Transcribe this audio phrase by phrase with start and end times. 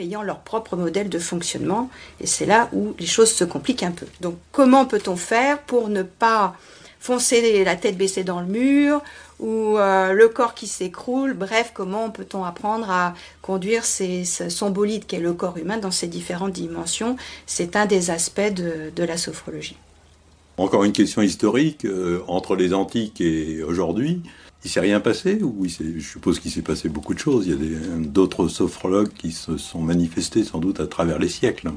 [0.00, 1.90] ayant leur propre modèle de fonctionnement.
[2.20, 4.06] Et c'est là où les choses se compliquent un peu.
[4.20, 6.54] Donc comment peut-on faire pour ne pas
[7.00, 9.02] foncer la tête baissée dans le mur
[9.38, 11.34] ou euh, le corps qui s'écroule?
[11.34, 16.06] Bref, comment peut-on apprendre à conduire son bolide qui est le corps humain dans ses
[16.06, 17.16] différentes dimensions?
[17.46, 19.76] C'est un des aspects de, la sophrologie.
[20.56, 24.22] Encore une question historique, euh, entre les antiques et aujourd'hui,
[24.64, 27.46] il s'est rien passé ou je suppose qu'il s'est passé beaucoup de choses.
[27.46, 31.70] Il y a d'autres sophrologues qui se sont manifestés sans doute à travers les siècles.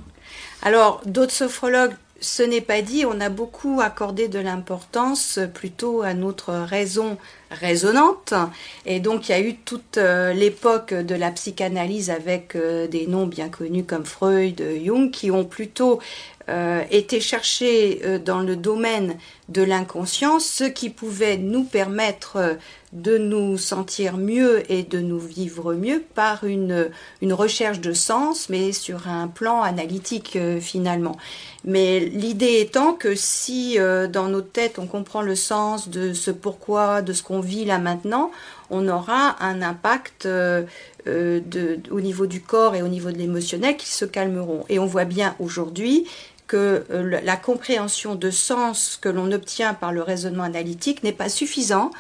[0.63, 6.13] Alors, d'autres sophrologues ce n'est pas dit, on a beaucoup accordé de l'importance plutôt à
[6.13, 7.17] notre raison
[7.49, 8.35] résonante.
[8.85, 13.07] Et donc il y a eu toute euh, l'époque de la psychanalyse avec euh, des
[13.07, 15.99] noms bien connus comme Freud, Jung, qui ont plutôt
[16.50, 19.18] euh, été cherchés dans le domaine
[19.49, 22.58] de l'inconscient, ce qui pouvait nous permettre
[22.94, 26.90] de nous sentir mieux et de nous vivre mieux par une,
[27.22, 31.18] une recherche de sens, mais sur un plan analytique finalement.
[31.63, 36.32] Mais l'idée étant que si euh, dans notre tête on comprend le sens de ce
[36.32, 38.32] pourquoi, de ce qu'on vit là maintenant,
[38.71, 40.63] on aura un impact euh,
[41.08, 41.40] euh,
[41.91, 44.65] au niveau du corps et au niveau de l'émotionnel qui se calmeront.
[44.70, 46.08] Et on voit bien aujourd'hui
[46.52, 51.91] que la compréhension de sens que l'on obtient par le raisonnement analytique n'est pas suffisant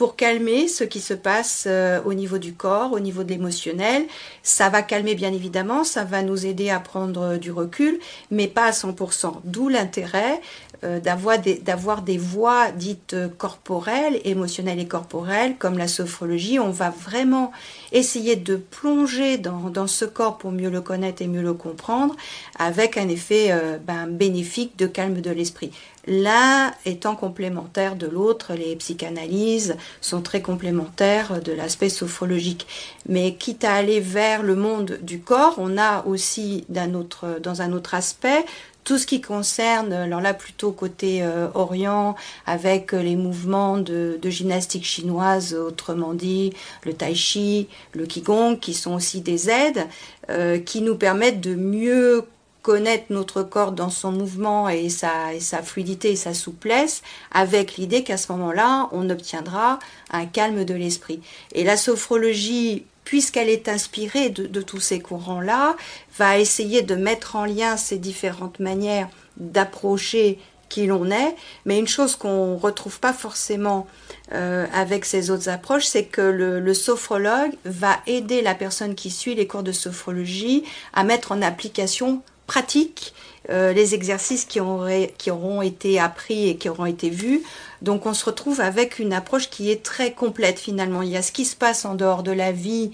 [0.00, 4.06] pour calmer ce qui se passe euh, au niveau du corps, au niveau de l'émotionnel.
[4.42, 8.64] Ça va calmer bien évidemment, ça va nous aider à prendre du recul, mais pas
[8.64, 9.40] à 100%.
[9.44, 10.40] D'où l'intérêt
[10.82, 16.58] euh, d'avoir des, voies dites corporelles, émotionnelles et corporelles, comme la sophrologie.
[16.58, 17.52] On va vraiment
[17.92, 22.16] essayer de plonger dans, ce corps pour mieux le connaître et mieux le comprendre,
[22.58, 25.70] avec un effet euh, ben, bénéfique de calme de l'esprit.
[26.06, 32.66] L'un étant complémentaire de l'autre, les psychanalyses sont très complémentaires de l'aspect sophrologique.
[33.08, 37.72] Mais quitte à aller vers le monde du corps, on a aussi autre, dans un
[37.72, 38.44] autre aspect
[38.82, 44.84] tout ce qui concerne, alors là plutôt côté euh, Orient, avec les mouvements de, gymnastique
[44.84, 46.52] chinoise, autrement dit
[46.84, 49.86] le tai chi, le qigong, qui sont aussi des aides,
[50.30, 52.24] euh, qui nous permettent de mieux
[52.62, 58.16] connaître notre corps dans son mouvement et sa, fluidité et sa souplesse, avec l'idée qu'à
[58.16, 59.78] ce moment-là, on obtiendra
[60.10, 61.20] un calme de l'esprit.
[61.52, 65.76] Et la sophrologie, puisqu'elle est inspirée de, tous ces courants-là,
[66.18, 70.38] va essayer de mettre en lien ces différentes manières d'approcher
[70.68, 71.34] qui l'on est,
[71.64, 73.88] mais une chose qu'on retrouve pas forcément
[74.32, 79.34] euh, avec ces autres approches, c'est que le, sophrologue va aider la personne qui suit
[79.34, 80.62] les cours de sophrologie
[80.94, 83.14] à mettre en application pratique
[83.48, 87.42] euh, les exercices qui, auront été appris et qui auront été vus.
[87.80, 91.02] Donc on se retrouve avec une approche qui est très complète finalement.
[91.02, 92.90] Il y a ce qui se passe en dehors de la vie,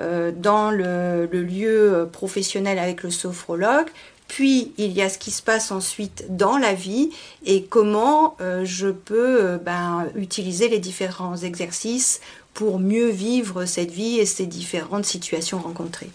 [0.00, 3.88] euh, dans le, lieu professionnel avec le sophrologue,
[4.28, 7.10] puis il y a ce qui se passe ensuite dans la vie
[7.44, 12.20] et comment euh, je peux ben, utiliser les différents exercices
[12.54, 16.10] pour mieux vivre cette vie et ces différentes situations rencontrées.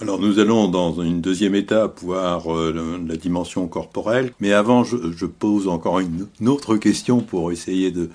[0.00, 5.24] Alors nous allons dans une deuxième étape voir euh, la dimension corporelle, mais avant je,
[5.24, 8.10] pose encore une, autre question pour essayer de,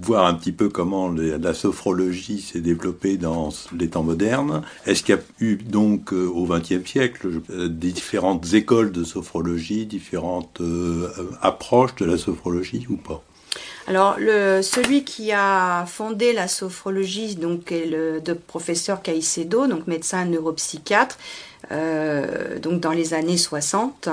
[0.00, 4.62] voir un petit peu comment la sophrologie s'est développée dans les temps modernes.
[4.86, 9.86] Est-ce qu'il y a eu donc euh, au XXe siècle euh, différentes écoles de sophrologie,
[9.86, 10.62] différentes
[11.42, 13.24] approches de la sophrologie ou pas?
[13.86, 21.18] Alors, celui qui a fondé la sophrologie, donc, est le professeur Caicedo, donc médecin neuropsychiatre,
[21.72, 24.08] euh, donc dans les années 60.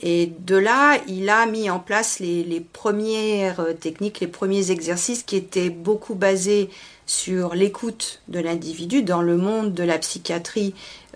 [0.00, 5.36] Et de là, il a mis en place les, premières techniques, les premiers exercices qui
[5.36, 6.70] étaient beaucoup basés
[7.06, 9.02] sur l'écoute de l'individu.
[9.02, 10.74] Dans le monde de la psychiatrie,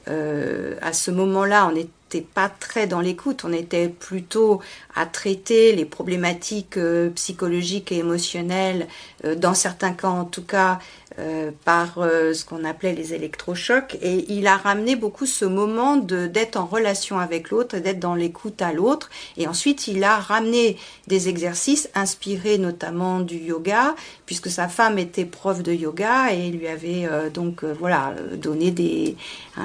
[0.09, 1.89] euh, à ce moment-là, on est
[2.21, 4.61] pas très dans l'écoute, on était plutôt
[4.95, 8.87] à traiter les problématiques euh, psychologiques et émotionnelles,
[9.25, 10.79] euh, dans certains cas en tout cas,
[11.19, 13.99] euh, par ce qu'on appelait les électrochocs.
[14.01, 18.63] Et il a ramené beaucoup ce moment d'être en relation avec l'autre, d'être dans l'écoute
[18.63, 19.11] à l'autre.
[19.37, 20.79] Et ensuite, il a ramené
[21.09, 23.95] des exercices inspirés notamment du yoga,
[24.25, 29.15] puisque sa femme était prof de yoga et lui avait donc voilà donné des,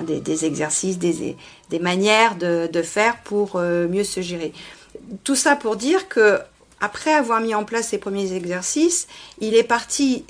[0.05, 1.37] des, des exercices, des,
[1.69, 4.53] des manières de, faire pour euh, mieux se gérer.
[5.23, 6.39] Tout ça pour dire que
[6.79, 9.07] après avoir mis en place ces premiers exercices,
[9.39, 10.25] il est parti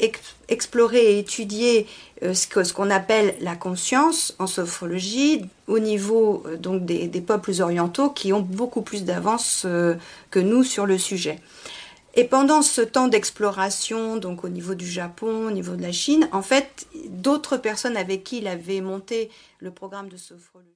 [0.47, 1.87] explorer et étudier
[2.23, 7.61] euh, ce qu'on appelle la conscience en sophrologie au niveau euh, donc des, des, peuples
[7.61, 9.67] orientaux qui ont beaucoup plus d'avance
[10.31, 11.39] que nous sur le sujet.
[12.17, 16.27] Et pendant ce temps d'exploration, donc au niveau du Japon, au niveau de la Chine,
[16.31, 19.29] en fait, d'autres personnes avec qui il avait monté
[19.59, 20.65] le programme de sophrologie